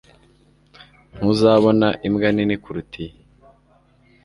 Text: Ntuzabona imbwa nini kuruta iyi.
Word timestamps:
Ntuzabona 1.15 1.87
imbwa 2.07 2.29
nini 2.31 2.55
kuruta 2.63 2.97
iyi. 3.05 3.17